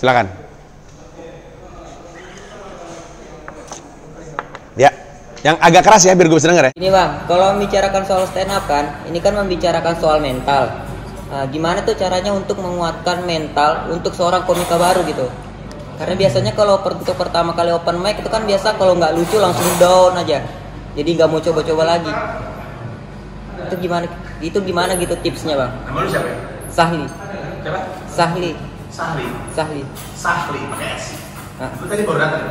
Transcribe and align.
Silakan. 0.00 0.26
Ya, 4.80 4.88
yang 5.44 5.60
agak 5.60 5.84
keras 5.84 6.08
ya 6.08 6.16
biar 6.16 6.24
gue 6.32 6.38
bisa 6.40 6.48
denger 6.48 6.64
ya. 6.70 6.72
Ini 6.72 6.88
bang, 6.88 7.10
kalau 7.28 7.52
membicarakan 7.52 8.02
soal 8.08 8.24
stand 8.32 8.48
up 8.48 8.64
kan, 8.64 9.04
ini 9.04 9.20
kan 9.20 9.36
membicarakan 9.36 9.92
soal 10.00 10.24
mental. 10.24 10.72
Nah, 11.28 11.44
gimana 11.52 11.84
tuh 11.84 11.92
caranya 12.00 12.32
untuk 12.32 12.56
menguatkan 12.64 13.28
mental 13.28 13.92
untuk 13.92 14.16
seorang 14.16 14.48
komika 14.48 14.80
baru 14.80 15.04
gitu? 15.04 15.28
Karena 16.00 16.16
biasanya 16.16 16.56
kalau 16.56 16.80
per- 16.80 16.96
untuk 16.96 17.12
pertama 17.12 17.52
kali 17.52 17.68
open 17.76 18.00
mic 18.00 18.24
itu 18.24 18.32
kan 18.32 18.48
biasa 18.48 18.80
kalau 18.80 18.96
nggak 18.96 19.12
lucu 19.12 19.36
langsung 19.36 19.68
down 19.76 20.16
aja. 20.16 20.40
Jadi 20.96 21.10
nggak 21.12 21.28
mau 21.28 21.44
coba-coba 21.44 21.82
lagi. 21.84 22.12
Itu 23.68 23.74
gimana? 23.76 24.08
Itu 24.40 24.58
gimana 24.64 24.96
gitu 24.96 25.12
tipsnya 25.20 25.60
bang? 25.60 25.70
Nama 25.92 25.98
lu 26.00 26.08
siapa 26.08 26.28
ya? 26.32 26.36
Sahli, 26.72 27.04
Siapa? 27.60 27.80
Sahli, 28.08 28.50
Sahli. 28.90 29.26
Sahli. 29.54 29.82
Sahli 30.14 30.60
pakai 30.66 30.88
S. 30.98 31.04
Nah, 31.56 31.70
Lu 31.78 31.86
tadi 31.86 32.02
baru 32.02 32.18
datang. 32.18 32.44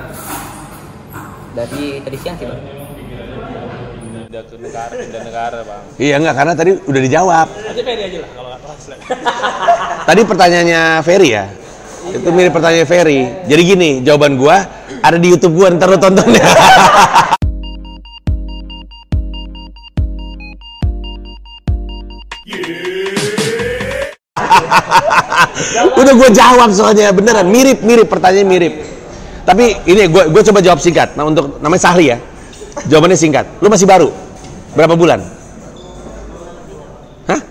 dari 1.50 1.98
tadi 2.00 2.18
siang 2.18 2.38
sih 2.38 2.46
bang. 2.46 2.62
pindah 4.30 4.44
ke 4.46 4.56
negara 4.62 4.94
pindah 4.94 5.22
negara 5.26 5.60
bang 5.66 5.84
Iya 5.98 6.16
enggak 6.22 6.36
karena 6.38 6.54
tadi 6.54 6.72
udah 6.78 7.02
dijawab. 7.02 7.48
aja 7.50 7.82
Ferry 7.82 8.04
aja 8.06 8.18
lah 8.22 8.30
kalau 8.32 8.50
translate 8.62 9.02
Tadi 10.08 10.22
pertanyaannya 10.24 10.82
Ferry 11.02 11.30
ya. 11.34 11.46
Itu 12.10 12.30
mirip 12.30 12.54
pertanyaan 12.54 12.88
Ferry. 12.88 13.20
Jadi 13.46 13.62
gini, 13.66 13.90
jawaban 14.00 14.38
gua 14.38 14.62
ada 15.02 15.18
di 15.18 15.28
YouTube 15.30 15.58
gua 15.58 15.74
ntar 15.74 15.90
lu 15.90 15.98
tonton 15.98 16.30
ya. 16.32 16.46
Udah 25.96 26.14
gua 26.16 26.30
jawab 26.32 26.70
soalnya 26.72 27.12
beneran 27.12 27.48
mirip 27.52 27.84
mirip 27.84 28.08
pertanyaan 28.08 28.48
mirip. 28.48 28.74
Tapi 29.44 29.76
ini 29.90 30.08
gua 30.08 30.28
gua 30.32 30.42
coba 30.46 30.60
jawab 30.64 30.80
singkat. 30.80 31.16
Nah 31.20 31.28
untuk 31.28 31.60
namanya 31.60 31.82
Sahli 31.84 32.12
ya. 32.12 32.18
Jawabannya 32.88 33.18
singkat. 33.20 33.46
Lu 33.60 33.68
masih 33.68 33.88
baru. 33.90 34.10
Berapa 34.78 34.96
bulan? 34.96 35.20
Hah? 37.28 37.42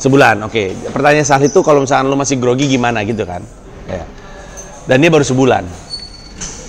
Sebulan, 0.00 0.42
oke. 0.48 0.90
Pertanyaan 0.90 1.26
Sahli 1.28 1.46
itu 1.52 1.60
kalau 1.62 1.84
misalkan 1.84 2.10
lu 2.10 2.16
masih 2.18 2.40
grogi 2.40 2.66
gimana 2.66 3.04
gitu 3.06 3.22
kan? 3.22 3.44
Ya. 3.86 4.02
Dan 4.88 5.00
dia 5.00 5.10
baru 5.12 5.22
sebulan. 5.22 5.64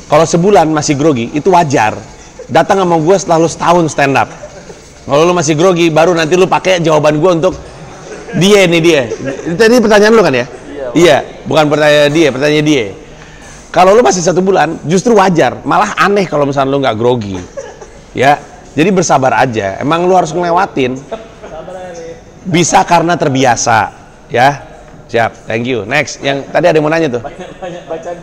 Kalau 0.05 0.25
sebulan 0.27 0.69
masih 0.69 0.93
grogi, 0.95 1.33
itu 1.33 1.49
wajar. 1.49 1.97
Datang 2.45 2.85
sama 2.85 3.01
gue 3.01 3.15
setelah 3.17 3.37
lu 3.41 3.49
setahun 3.49 3.89
stand 3.89 4.13
up. 4.13 4.29
Kalau 5.05 5.25
lu 5.25 5.33
masih 5.33 5.57
grogi, 5.57 5.89
baru 5.89 6.13
nanti 6.13 6.37
lu 6.37 6.45
pakai 6.45 6.77
jawaban 6.77 7.17
gue 7.17 7.31
untuk 7.41 7.53
dia 8.37 8.65
nih 8.65 8.81
dia. 8.81 9.01
Tadi 9.53 9.77
pertanyaan 9.77 10.13
lu 10.13 10.23
kan 10.25 10.33
ya? 10.33 10.45
Iya, 10.95 11.17
bukan 11.45 11.65
pertanyaan 11.67 12.11
dia, 12.11 12.27
pertanyaan 12.31 12.65
dia. 12.65 12.85
Kalau 13.69 13.91
lu 13.91 14.01
masih 14.01 14.23
satu 14.23 14.39
bulan, 14.39 14.79
justru 14.87 15.11
wajar. 15.13 15.59
Malah 15.67 15.99
aneh 15.99 16.23
kalau 16.25 16.47
misalnya 16.47 16.71
lu 16.71 16.79
nggak 16.79 16.95
grogi. 16.95 17.35
Ya, 18.15 18.39
jadi 18.71 18.89
bersabar 18.95 19.35
aja. 19.35 19.83
Emang 19.83 20.07
lu 20.07 20.15
harus 20.15 20.31
ngelewatin. 20.31 20.95
Bisa 22.47 22.81
karena 22.87 23.19
terbiasa, 23.19 23.91
ya. 24.31 24.63
Siap, 25.05 25.45
thank 25.45 25.69
you. 25.69 25.85
Next, 25.85 26.17
yang 26.25 26.41
tadi 26.49 26.65
ada 26.65 26.75
yang 26.81 26.85
mau 26.87 26.89
nanya 26.89 27.19
tuh. 27.19 27.21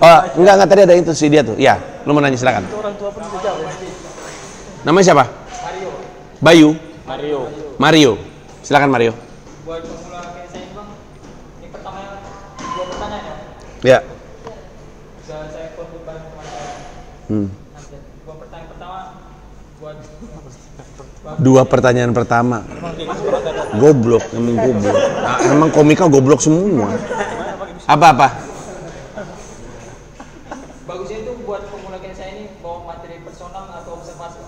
Oh, 0.03 0.19
enggak 0.41 0.55
enggak 0.59 0.69
tadi 0.69 0.81
ada 0.83 0.95
itu 0.99 1.13
si 1.15 1.31
dia 1.31 1.47
tuh. 1.47 1.55
Ya, 1.55 1.79
lu 2.03 2.11
mau 2.11 2.19
nanya 2.19 2.35
silakan. 2.35 2.67
Namanya 4.83 5.05
siapa? 5.07 5.25
Mario. 5.63 5.91
Bayu. 6.43 6.69
Mario 7.07 7.41
Mario. 7.79 8.13
Silakan 8.63 8.91
Mario. 8.91 9.32
Buat 9.73 9.89
pemula 9.89 10.21
kayak 10.37 10.49
saya 10.53 10.69
bang, 10.77 10.89
ini 11.65 11.69
pertama 11.73 11.99
dua 12.61 12.85
pertanyaan 12.93 13.25
ya. 13.25 13.37
Ya. 13.81 13.99
Bisa 15.17 15.37
saya 15.49 15.73
konfirmasi 15.73 16.25
teman 16.29 16.45
saya. 16.45 16.69
Hmm. 17.33 17.49
Nanti 17.73 17.97
dua 18.21 18.35
pertanyaan 18.37 18.69
pertama 18.69 18.99
buat 19.81 19.97
Dua 21.41 21.63
pertanyaan 21.65 22.13
pertama. 22.13 22.57
Goblok, 23.81 24.25
emang 24.37 24.61
goblok. 24.61 25.05
Nah, 25.25 25.39
emang 25.41 25.71
komika 25.73 26.05
goblok 26.05 26.45
semua. 26.45 26.93
Apa-apa? 27.89 28.29
bagusnya 30.85 31.25
itu 31.25 31.33
buat 31.49 31.65
pemula 31.73 31.97
kayak 31.97 32.13
saya 32.21 32.37
ini 32.37 32.61
bawa 32.61 32.93
materi 32.93 33.25
personal 33.25 33.73
atau 33.73 33.97
observasi. 33.97 34.45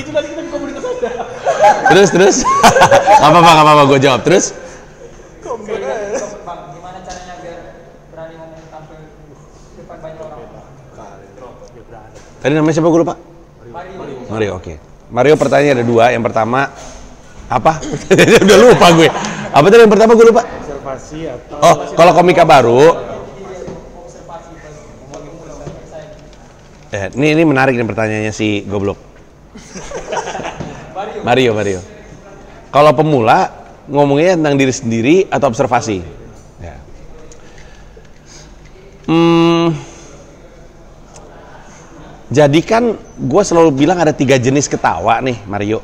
itu 0.00 0.08
tadi 0.08 0.26
kita 0.32 0.42
Terus, 1.90 2.08
terus. 2.14 2.36
Gak 3.20 3.28
apa-apa, 3.28 3.50
gak 3.50 3.64
apa-apa, 3.64 3.82
gue 3.90 3.98
jawab. 4.00 4.20
Terus? 4.24 4.54
Tadi 12.40 12.52
namanya 12.56 12.72
siapa 12.72 12.88
gue 12.88 13.00
lupa? 13.04 13.14
Mario, 14.32 14.56
oke. 14.56 14.74
Mario 15.12 15.34
pertanyaannya 15.36 15.74
ada 15.76 15.84
dua. 15.84 16.04
Yang 16.16 16.24
pertama, 16.32 16.72
apa? 17.52 17.72
Udah 18.46 18.58
lupa 18.58 18.86
gue. 18.96 19.08
Apa 19.50 19.66
tadi 19.68 19.82
yang 19.84 19.92
pertama 19.92 20.16
gue 20.16 20.26
lupa? 20.30 20.42
observasi 20.80 21.28
atau 21.28 21.56
Oh, 21.60 21.74
kalau 21.92 22.12
komika 22.16 22.48
baru, 22.48 22.96
eh, 26.90 27.12
ini 27.14 27.36
ini 27.36 27.42
menarik 27.44 27.76
nih 27.76 27.84
pertanyaannya 27.86 28.32
si 28.32 28.64
goblok. 28.64 28.96
Mario, 31.20 31.52
Mario. 31.52 31.80
Kalau 32.70 32.92
pemula 32.94 33.50
ngomongnya 33.90 34.38
tentang 34.38 34.56
diri 34.56 34.72
sendiri 34.72 35.16
atau 35.26 35.50
observasi? 35.50 35.98
Ya. 36.62 36.76
Hmm, 39.10 39.74
jadi 42.30 42.60
kan 42.62 42.94
gue 43.18 43.42
selalu 43.42 43.74
bilang 43.74 43.98
ada 43.98 44.14
tiga 44.14 44.38
jenis 44.38 44.70
ketawa 44.70 45.18
nih, 45.18 45.42
Mario. 45.50 45.82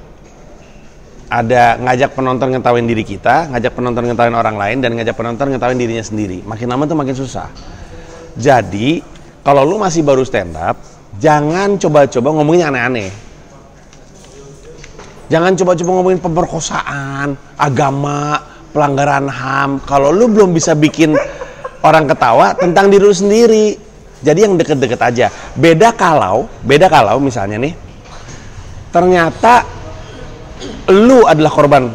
Ada 1.27 1.75
ngajak 1.83 2.15
penonton 2.15 2.55
ngetawain 2.55 2.87
diri 2.87 3.03
kita, 3.03 3.51
ngajak 3.51 3.75
penonton 3.75 4.07
ngetawain 4.07 4.31
orang 4.39 4.55
lain, 4.55 4.79
dan 4.79 4.95
ngajak 4.95 5.19
penonton 5.19 5.51
ngetawain 5.51 5.75
dirinya 5.75 6.07
sendiri. 6.07 6.47
Makin 6.47 6.71
lama 6.71 6.87
tuh 6.87 6.95
makin 6.95 7.19
susah. 7.19 7.51
Jadi, 8.39 9.03
kalau 9.43 9.67
lu 9.67 9.75
masih 9.83 10.07
baru 10.07 10.23
stand 10.23 10.55
up, 10.55 10.79
jangan 11.19 11.75
coba-coba 11.83 12.31
ngomongin 12.31 12.71
aneh-aneh. 12.71 13.25
Jangan 15.26 15.59
coba-coba 15.59 15.91
ngomongin 15.98 16.20
pemerkosaan, 16.22 17.34
agama, 17.59 18.38
pelanggaran 18.70 19.26
HAM. 19.26 19.82
Kalau 19.82 20.14
lu 20.14 20.31
belum 20.31 20.54
bisa 20.54 20.78
bikin 20.78 21.19
orang 21.82 22.06
ketawa 22.06 22.54
tentang 22.54 22.92
diri 22.92 23.03
lu 23.03 23.10
sendiri. 23.10 23.75
Jadi 24.22 24.38
yang 24.47 24.54
deket-deket 24.54 25.00
aja. 25.03 25.26
Beda 25.59 25.91
kalau, 25.92 26.47
beda 26.62 26.87
kalau 26.87 27.19
misalnya 27.19 27.59
nih, 27.59 27.75
ternyata 28.94 29.66
lu 30.88 31.26
adalah 31.26 31.53
korban 31.53 31.91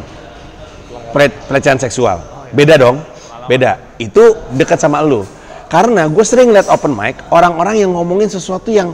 pele- 1.15 1.39
pelecehan 1.47 1.79
seksual. 1.79 2.19
Beda 2.51 2.75
dong, 2.75 2.99
beda. 3.47 3.95
Itu 3.95 4.37
dekat 4.53 4.79
sama 4.79 4.99
lu. 5.01 5.23
Karena 5.71 6.11
gue 6.11 6.25
sering 6.27 6.51
lihat 6.51 6.67
open 6.67 6.91
mic, 6.91 7.15
orang-orang 7.31 7.79
yang 7.79 7.95
ngomongin 7.95 8.27
sesuatu 8.27 8.75
yang 8.75 8.91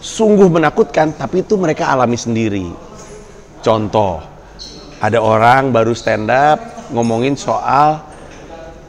sungguh 0.00 0.48
menakutkan, 0.48 1.12
tapi 1.12 1.44
itu 1.44 1.60
mereka 1.60 1.92
alami 1.92 2.16
sendiri. 2.16 2.72
Contoh, 3.64 4.20
ada 5.00 5.24
orang 5.24 5.72
baru 5.72 5.96
stand 5.96 6.28
up 6.28 6.92
ngomongin 6.92 7.32
soal, 7.32 7.96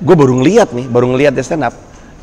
gue 0.03 0.15
baru 0.19 0.43
ngeliat 0.43 0.75
nih, 0.75 0.91
baru 0.91 1.15
ngeliat 1.15 1.31
dia 1.31 1.47
stand 1.47 1.63
up. 1.63 1.71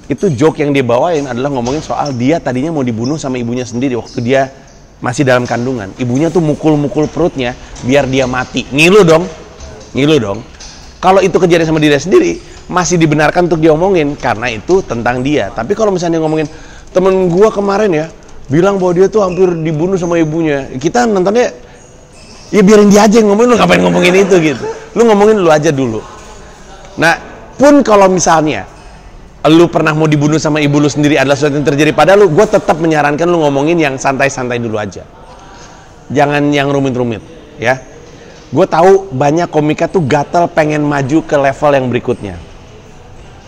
Itu 0.04 0.28
joke 0.28 0.60
yang 0.60 0.76
dia 0.76 0.84
bawain 0.84 1.24
adalah 1.24 1.48
ngomongin 1.48 1.80
soal 1.80 2.12
dia 2.12 2.36
tadinya 2.44 2.68
mau 2.68 2.84
dibunuh 2.84 3.16
sama 3.16 3.40
ibunya 3.40 3.64
sendiri 3.64 3.96
waktu 3.96 4.20
dia 4.20 4.52
masih 5.00 5.24
dalam 5.24 5.48
kandungan. 5.48 5.96
Ibunya 5.96 6.28
tuh 6.28 6.44
mukul-mukul 6.44 7.08
perutnya 7.08 7.56
biar 7.88 8.04
dia 8.04 8.28
mati. 8.28 8.68
Ngilu 8.68 9.00
dong, 9.00 9.24
ngilu 9.96 10.20
dong. 10.20 10.44
Kalau 11.00 11.24
itu 11.24 11.32
kejadian 11.40 11.72
sama 11.72 11.80
diri 11.80 11.96
sendiri, 11.96 12.32
masih 12.68 13.00
dibenarkan 13.00 13.48
untuk 13.48 13.64
diomongin 13.64 14.12
karena 14.12 14.52
itu 14.52 14.84
tentang 14.84 15.24
dia. 15.24 15.48
Tapi 15.56 15.72
kalau 15.72 15.88
misalnya 15.88 16.20
dia 16.20 16.24
ngomongin 16.28 16.48
temen 16.92 17.32
gua 17.32 17.48
kemarin 17.48 17.88
ya 17.96 18.06
bilang 18.52 18.76
bahwa 18.76 18.92
dia 18.92 19.08
tuh 19.08 19.24
hampir 19.24 19.48
dibunuh 19.56 19.96
sama 19.96 20.20
ibunya, 20.20 20.68
kita 20.76 21.08
nontonnya 21.08 21.71
ya 22.52 22.60
biarin 22.60 22.92
dia 22.92 23.08
aja 23.08 23.18
yang 23.18 23.32
ngomongin 23.32 23.50
lu 23.50 23.56
ngapain 23.58 23.80
ngomongin 23.80 24.14
itu 24.14 24.36
gitu. 24.38 24.64
Lu 24.92 25.08
ngomongin 25.08 25.40
lu 25.40 25.48
aja 25.48 25.72
dulu. 25.72 26.04
Nah, 27.00 27.16
pun 27.56 27.80
kalau 27.80 28.12
misalnya 28.12 28.68
lu 29.48 29.66
pernah 29.66 29.90
mau 29.96 30.06
dibunuh 30.06 30.38
sama 30.38 30.62
ibu 30.62 30.78
lu 30.78 30.86
sendiri 30.86 31.18
adalah 31.18 31.34
sesuatu 31.34 31.58
yang 31.58 31.66
terjadi 31.66 31.90
pada 31.96 32.14
lu, 32.14 32.30
gue 32.30 32.46
tetap 32.46 32.78
menyarankan 32.78 33.26
lu 33.26 33.42
ngomongin 33.42 33.80
yang 33.80 33.94
santai-santai 33.98 34.62
dulu 34.62 34.78
aja. 34.78 35.02
Jangan 36.12 36.52
yang 36.52 36.68
rumit-rumit, 36.68 37.24
ya. 37.56 37.80
Gue 38.52 38.68
tahu 38.68 39.08
banyak 39.08 39.48
komika 39.48 39.88
tuh 39.88 40.04
gatel 40.04 40.44
pengen 40.52 40.84
maju 40.84 41.24
ke 41.24 41.36
level 41.40 41.70
yang 41.72 41.86
berikutnya. 41.88 42.36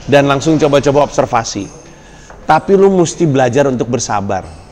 Dan 0.08 0.24
langsung 0.24 0.56
coba-coba 0.56 1.04
observasi. 1.04 1.68
Tapi 2.48 2.72
lu 2.72 2.88
mesti 2.88 3.28
belajar 3.28 3.68
untuk 3.68 3.92
bersabar. 3.92 4.63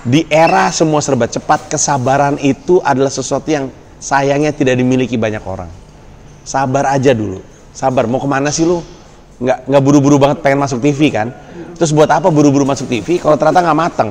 Di 0.00 0.24
era 0.32 0.72
semua 0.72 1.04
serba 1.04 1.28
cepat, 1.28 1.68
kesabaran 1.68 2.40
itu 2.40 2.80
adalah 2.80 3.12
sesuatu 3.12 3.44
yang 3.52 3.68
sayangnya 4.00 4.48
tidak 4.56 4.80
dimiliki 4.80 5.20
banyak 5.20 5.44
orang. 5.44 5.68
Sabar 6.40 6.88
aja 6.88 7.12
dulu. 7.12 7.44
sabar. 7.70 8.08
Mau 8.08 8.18
ke 8.18 8.26
mana 8.26 8.50
sih 8.50 8.66
lu? 8.66 8.82
Nggak 9.38 9.70
nggak 9.70 9.82
buru-buru 9.84 10.16
banget 10.18 10.42
pengen 10.42 10.58
masuk 10.58 10.82
TV 10.82 11.12
kan? 11.12 11.30
Terus 11.76 11.94
buat 11.94 12.10
apa 12.10 12.28
buru-buru 12.28 12.66
masuk 12.66 12.90
TV 12.90 13.20
kalau 13.20 13.38
ternyata 13.38 13.62
nggak 13.62 13.78
mateng? 13.78 14.10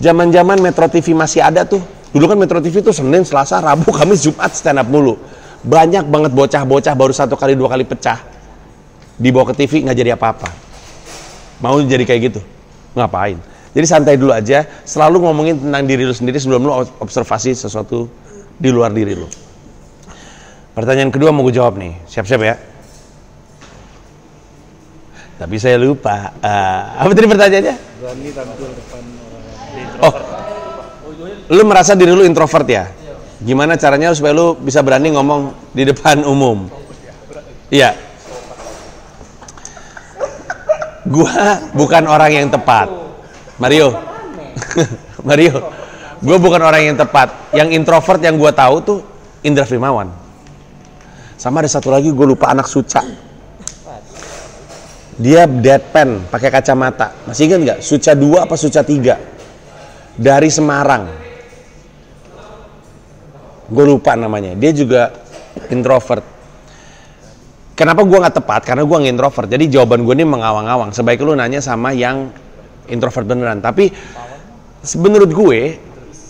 Zaman-zaman 0.00 0.58
Metro 0.58 0.88
TV 0.90 1.14
masih 1.14 1.40
ada 1.44 1.62
tuh. 1.62 1.80
Dulu 2.10 2.24
kan 2.26 2.36
Metro 2.40 2.58
TV 2.58 2.82
tuh 2.82 2.90
Senin, 2.90 3.22
Selasa, 3.22 3.62
Rabu, 3.62 3.92
Kamis, 3.96 4.26
Jumat 4.26 4.50
stand 4.56 4.82
up 4.82 4.88
mulu. 4.88 5.20
Banyak 5.64 6.08
banget 6.08 6.32
bocah-bocah 6.34 6.92
baru 6.96 7.12
satu 7.14 7.38
kali 7.38 7.54
dua 7.54 7.70
kali 7.70 7.84
pecah. 7.86 8.20
Dibawa 9.20 9.52
ke 9.52 9.64
TV 9.64 9.86
nggak 9.86 9.96
jadi 9.96 10.10
apa-apa. 10.18 10.50
Mau 11.62 11.78
jadi 11.80 12.02
kayak 12.02 12.20
gitu? 12.32 12.40
Ngapain? 12.98 13.53
Jadi 13.74 13.86
santai 13.90 14.14
dulu 14.14 14.30
aja, 14.30 14.62
selalu 14.86 15.26
ngomongin 15.26 15.58
tentang 15.58 15.82
diri 15.82 16.06
lu 16.06 16.14
sendiri 16.14 16.38
sebelum 16.38 16.62
lu 16.62 16.72
observasi 17.02 17.58
sesuatu 17.58 18.06
di 18.54 18.70
luar 18.70 18.94
diri 18.94 19.18
lu. 19.18 19.26
Pertanyaan 20.78 21.10
kedua 21.10 21.34
mau 21.34 21.42
gue 21.42 21.54
jawab 21.54 21.74
nih, 21.74 21.98
siap-siap 22.06 22.40
ya. 22.42 22.54
Tapi 25.34 25.58
saya 25.58 25.74
lupa. 25.82 26.30
Ah, 26.38 27.02
apa 27.02 27.10
tadi 27.18 27.26
pertanyaannya? 27.26 27.76
Oh, 29.98 30.14
lu 31.50 31.62
merasa 31.66 31.98
diri 31.98 32.14
lu 32.14 32.22
introvert 32.22 32.66
ya? 32.70 32.86
Gimana 33.42 33.74
caranya 33.74 34.14
supaya 34.14 34.30
lu 34.30 34.54
bisa 34.54 34.86
berani 34.86 35.10
ngomong 35.18 35.74
di 35.74 35.82
depan 35.82 36.22
umum? 36.22 36.70
Iya. 37.74 37.98
Gua 41.10 41.58
bukan 41.74 42.06
orang 42.06 42.30
yang 42.30 42.48
tepat. 42.54 43.03
Mario. 43.58 43.94
Mario. 45.28 45.54
Gue 46.24 46.36
bukan 46.40 46.60
orang 46.62 46.94
yang 46.94 46.96
tepat. 46.98 47.52
Yang 47.52 47.76
introvert 47.78 48.20
yang 48.24 48.40
gue 48.40 48.50
tahu 48.50 48.76
tuh 48.82 48.98
Indra 49.44 49.68
Firmawan. 49.68 50.08
Sama 51.36 51.60
ada 51.60 51.68
satu 51.68 51.92
lagi 51.92 52.08
gue 52.08 52.26
lupa 52.26 52.48
anak 52.48 52.64
Suca. 52.64 53.04
Dia 55.14 55.46
deadpan, 55.46 56.26
pakai 56.26 56.50
kacamata. 56.50 57.14
Masih 57.28 57.46
ingat 57.46 57.60
nggak? 57.62 57.78
Suca 57.84 58.18
2 58.18 58.48
apa 58.48 58.54
Suca 58.58 58.82
3? 58.82 60.18
Dari 60.18 60.50
Semarang. 60.50 61.04
Gue 63.70 63.84
lupa 63.86 64.18
namanya. 64.18 64.58
Dia 64.58 64.74
juga 64.74 65.14
introvert. 65.70 66.24
Kenapa 67.74 68.02
gue 68.02 68.18
nggak 68.18 68.36
tepat? 68.42 68.60
Karena 68.66 68.82
gue 68.82 68.96
nggak 68.96 69.14
introvert. 69.14 69.48
Jadi 69.50 69.64
jawaban 69.70 70.02
gue 70.02 70.14
ini 70.18 70.26
mengawang-awang. 70.26 70.90
Sebaiknya 70.90 71.26
lu 71.26 71.34
nanya 71.38 71.60
sama 71.62 71.94
yang 71.94 72.30
introvert 72.88 73.26
beneran. 73.28 73.60
Tapi 73.64 73.90
menurut 75.00 75.30
gue, 75.32 75.60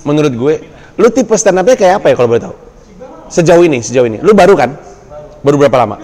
menurut 0.07 0.33
gue, 0.35 0.55
lu 1.01 1.09
tipe 1.11 1.35
stand 1.35 1.59
up-nya 1.59 1.75
kayak 1.75 2.03
apa 2.03 2.07
ya 2.13 2.15
kalau 2.15 2.29
boleh 2.31 2.43
tahu? 2.45 2.57
Sejauh 3.33 3.65
ini, 3.67 3.83
sejauh 3.83 4.07
ini. 4.07 4.23
Lu 4.23 4.37
baru 4.37 4.55
kan? 4.55 4.77
Baru 5.43 5.59
berapa 5.59 5.75
lama? 5.75 5.97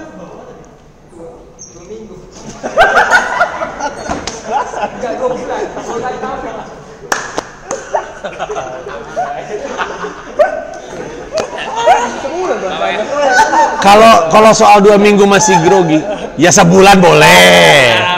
Kalau 13.80 14.28
kalau 14.28 14.52
soal 14.52 14.84
dua 14.84 15.00
minggu 15.00 15.24
masih 15.24 15.56
grogi, 15.64 16.04
ya 16.36 16.52
sebulan 16.52 17.00
boleh. 17.00 18.09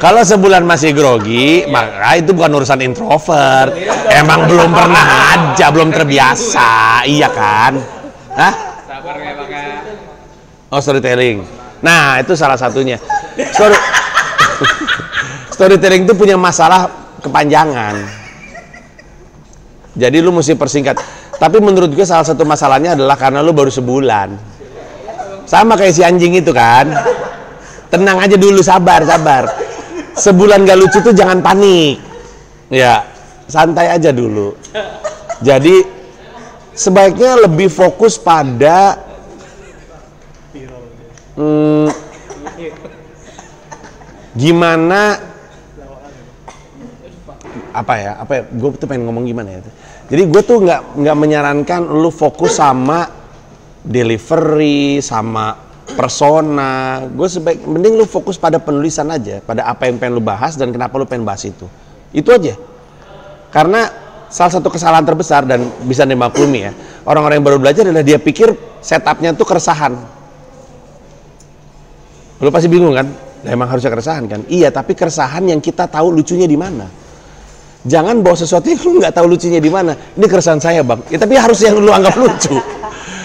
Kalau 0.00 0.24
sebulan 0.24 0.64
masih 0.64 0.96
grogi, 0.96 1.68
maka 1.68 2.16
itu 2.16 2.32
bukan 2.32 2.56
urusan 2.56 2.80
introvert. 2.80 3.76
Emang 4.08 4.48
belum 4.48 4.72
pernah 4.72 5.36
aja, 5.36 5.68
belum 5.68 5.92
terbiasa, 5.92 7.04
iya 7.04 7.28
kan? 7.28 7.76
Hah? 8.32 8.54
Oh 10.72 10.80
storytelling. 10.80 11.44
Nah 11.84 12.16
itu 12.16 12.32
salah 12.32 12.56
satunya. 12.56 12.96
Story 13.36 13.76
storytelling 15.54 16.08
itu 16.08 16.16
punya 16.16 16.40
masalah 16.40 16.88
kepanjangan. 17.20 18.00
Jadi 20.00 20.16
lu 20.24 20.32
mesti 20.32 20.56
persingkat. 20.56 20.96
Tapi 21.36 21.60
menurut 21.60 21.92
gue 21.92 22.06
salah 22.08 22.24
satu 22.24 22.48
masalahnya 22.48 22.96
adalah 22.96 23.20
karena 23.20 23.44
lu 23.44 23.52
baru 23.52 23.68
sebulan. 23.68 24.32
Sama 25.44 25.76
kayak 25.76 25.92
si 25.92 26.00
anjing 26.00 26.40
itu 26.40 26.56
kan. 26.56 26.88
Tenang 27.92 28.16
aja 28.22 28.38
dulu, 28.38 28.64
sabar, 28.64 29.02
sabar. 29.04 29.69
Sebulan 30.20 30.68
gak 30.68 30.78
lucu 30.78 30.98
tuh 31.00 31.16
jangan 31.16 31.40
panik. 31.40 31.96
Ya, 32.68 33.02
santai 33.48 33.88
aja 33.88 34.12
dulu. 34.12 34.52
Jadi 35.40 36.00
sebaiknya 36.76 37.48
lebih 37.48 37.72
fokus 37.72 38.20
pada 38.20 39.00
hmm, 41.36 41.88
gimana 44.36 45.18
apa 47.70 47.94
ya 47.98 48.12
apa 48.18 48.32
ya 48.32 48.42
gue 48.46 48.68
tuh 48.78 48.86
pengen 48.86 49.06
ngomong 49.10 49.26
gimana 49.26 49.48
ya 49.58 49.60
jadi 50.10 50.22
gue 50.26 50.42
tuh 50.42 50.58
nggak 50.62 50.80
nggak 51.02 51.16
menyarankan 51.18 51.82
lu 51.86 52.10
fokus 52.10 52.58
sama 52.58 53.06
delivery 53.82 54.98
sama 55.02 55.69
persona. 56.00 57.04
Gue 57.12 57.28
sebaik 57.28 57.68
mending 57.68 58.00
lu 58.00 58.08
fokus 58.08 58.40
pada 58.40 58.56
penulisan 58.56 59.04
aja 59.12 59.44
pada 59.44 59.68
apa 59.68 59.84
yang 59.84 60.00
pengen 60.00 60.16
lu 60.16 60.24
bahas 60.24 60.56
dan 60.56 60.72
kenapa 60.72 60.96
lu 60.96 61.04
pengen 61.04 61.28
bahas 61.28 61.44
itu. 61.44 61.68
Itu 62.16 62.32
aja. 62.32 62.56
Karena 63.52 63.84
salah 64.32 64.56
satu 64.56 64.72
kesalahan 64.72 65.04
terbesar 65.04 65.44
dan 65.44 65.68
bisa 65.84 66.08
dimaklumi 66.08 66.60
ya 66.64 66.72
orang-orang 67.04 67.42
yang 67.42 67.46
baru 67.52 67.58
belajar 67.60 67.82
adalah 67.84 68.06
dia 68.06 68.16
pikir 68.16 68.48
setupnya 68.80 69.36
tuh 69.36 69.44
keresahan. 69.44 69.92
Lu 72.40 72.48
pasti 72.48 72.72
bingung 72.72 72.96
kan? 72.96 73.04
Nah, 73.44 73.50
emang 73.52 73.68
harusnya 73.68 73.92
keresahan 73.92 74.24
kan? 74.24 74.40
Iya 74.48 74.72
tapi 74.72 74.96
keresahan 74.96 75.44
yang 75.44 75.60
kita 75.60 75.84
tahu 75.84 76.16
lucunya 76.16 76.48
di 76.48 76.56
mana? 76.56 76.88
Jangan 77.84 78.24
bawa 78.24 78.36
sesuatu 78.36 78.68
yang 78.72 78.80
lu 78.80 79.04
nggak 79.04 79.12
tahu 79.12 79.26
lucunya 79.28 79.60
di 79.60 79.68
mana. 79.68 79.92
Ini 79.92 80.24
keresahan 80.24 80.60
saya 80.60 80.80
bang. 80.80 81.04
Ya 81.12 81.20
tapi 81.20 81.36
harus 81.36 81.60
yang 81.60 81.76
lu 81.76 81.92
anggap 81.92 82.16
lucu 82.16 82.79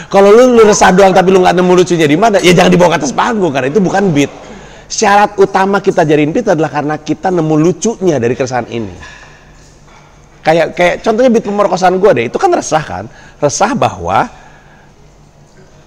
kalau 0.10 0.30
lu, 0.30 0.54
lu 0.54 0.64
resah 0.64 0.94
doang 0.94 1.12
tapi 1.12 1.34
lu 1.34 1.42
nggak 1.42 1.56
nemu 1.58 1.74
lucunya 1.74 2.06
di 2.06 2.18
mana 2.18 2.38
ya 2.38 2.54
jangan 2.54 2.72
dibawa 2.72 2.90
ke 2.96 2.98
atas 3.04 3.14
panggung 3.14 3.52
karena 3.52 3.68
itu 3.74 3.82
bukan 3.82 4.14
beat. 4.14 4.32
Syarat 4.86 5.34
utama 5.42 5.82
kita 5.82 6.06
jadiin 6.06 6.30
beat 6.30 6.46
adalah 6.46 6.70
karena 6.70 6.96
kita 7.02 7.34
nemu 7.34 7.56
lucunya 7.58 8.22
dari 8.22 8.38
keresahan 8.38 8.70
ini. 8.70 8.96
Kayak 10.46 10.78
kayak 10.78 10.96
contohnya 11.02 11.30
beat 11.34 11.46
pemerkosaan 11.46 11.98
gue 11.98 12.12
deh 12.14 12.26
itu 12.30 12.38
kan 12.38 12.54
resah 12.54 12.84
kan? 12.86 13.06
Resah 13.42 13.74
bahwa 13.74 14.30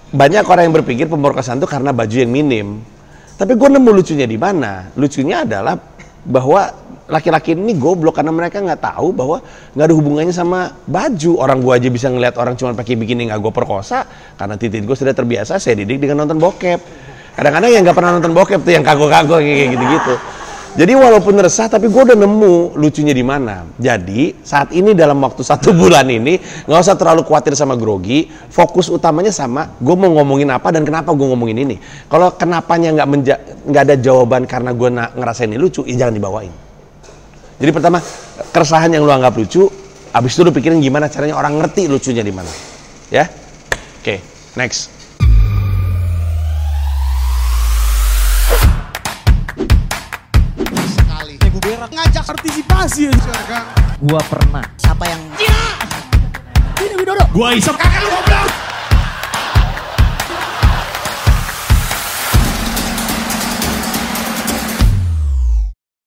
banyak 0.09 0.43
orang 0.43 0.63
yang 0.67 0.75
berpikir 0.75 1.05
pemerkosaan 1.07 1.63
itu 1.63 1.69
karena 1.69 1.95
baju 1.95 2.15
yang 2.15 2.31
minim. 2.33 2.67
Tapi 3.39 3.55
gue 3.55 3.69
nemu 3.71 3.89
lucunya 3.95 4.27
di 4.27 4.35
mana? 4.35 4.91
Lucunya 4.99 5.47
adalah 5.47 5.79
bahwa 6.27 6.75
laki-laki 7.09 7.57
ini 7.57 7.73
goblok 7.75 8.21
karena 8.21 8.29
mereka 8.29 8.61
nggak 8.61 8.79
tahu 8.93 9.09
bahwa 9.11 9.41
nggak 9.73 9.85
ada 9.89 9.95
hubungannya 9.97 10.33
sama 10.33 10.77
baju. 10.85 11.41
Orang 11.41 11.65
gua 11.65 11.81
aja 11.81 11.89
bisa 11.89 12.07
ngeliat 12.07 12.37
orang 12.37 12.53
cuma 12.55 12.77
pakai 12.77 12.95
bikini 12.95 13.27
nggak 13.27 13.41
gue 13.41 13.53
perkosa 13.53 14.05
karena 14.37 14.55
titik 14.55 14.85
gue 14.85 14.95
sudah 14.95 15.11
terbiasa 15.17 15.57
saya 15.57 15.75
didik 15.75 16.05
dengan 16.05 16.23
nonton 16.23 16.37
bokep. 16.37 16.79
Kadang-kadang 17.33 17.71
yang 17.73 17.81
nggak 17.81 17.97
pernah 17.97 18.11
nonton 18.15 18.31
bokep 18.31 18.61
tuh 18.61 18.71
yang 18.71 18.85
kagok-kagok 18.85 19.41
kayak 19.41 19.69
gitu-gitu. 19.73 20.15
Jadi 20.69 20.93
walaupun 20.93 21.33
resah 21.41 21.65
tapi 21.65 21.89
gue 21.89 21.97
udah 21.97 22.13
nemu 22.13 22.77
lucunya 22.77 23.09
di 23.09 23.25
mana. 23.25 23.65
Jadi 23.81 24.37
saat 24.45 24.69
ini 24.69 24.93
dalam 24.93 25.17
waktu 25.17 25.41
satu 25.41 25.73
bulan 25.73 26.05
ini 26.05 26.37
nggak 26.69 26.79
usah 26.79 26.93
terlalu 26.93 27.25
khawatir 27.25 27.57
sama 27.57 27.73
grogi. 27.73 28.29
Fokus 28.29 28.85
utamanya 28.93 29.33
sama 29.33 29.73
gue 29.81 29.95
mau 29.97 30.13
ngomongin 30.21 30.53
apa 30.53 30.69
dan 30.69 30.85
kenapa 30.85 31.09
gue 31.17 31.25
ngomongin 31.25 31.57
ini. 31.65 31.75
Kalau 32.05 32.37
kenapanya 32.37 32.93
nggak 33.01 33.07
nggak 33.65 33.81
ada 33.81 33.95
jawaban 33.97 34.45
karena 34.45 34.69
gue 34.69 34.89
ngerasain 34.93 35.49
ini 35.49 35.57
lucu 35.57 35.81
ya 35.89 36.05
jangan 36.05 36.13
dibawain 36.13 36.68
jadi 37.59 37.75
pertama 37.75 37.99
keresahan 38.55 38.87
yang 38.87 39.03
lu 39.03 39.11
anggap 39.11 39.35
lucu, 39.35 39.67
abis 40.15 40.31
itu 40.31 40.47
lu 40.47 40.51
pikirin 40.55 40.79
gimana 40.79 41.11
caranya 41.11 41.35
orang 41.35 41.59
ngerti 41.59 41.91
lucunya 41.91 42.23
di 42.23 42.31
mana. 42.31 42.47
Ya? 43.11 43.27
Oke, 43.99 43.99
okay, 43.99 44.17
next. 44.55 44.87
Sekali. 50.87 51.35
Ibu 51.35 51.59
Berak 51.59 51.91
ngajak 51.91 52.23
partisipasi 52.23 53.11
Gua 54.07 54.23
pernah. 54.23 54.63
Siapa 54.79 55.03
yang 55.11 55.19
Ini 56.79 56.95
Widodo. 56.95 57.27
Gua 57.35 57.51
isap 57.59 57.75
kakak 57.75 58.07
lu 58.07 58.09
goblok. 58.15 58.68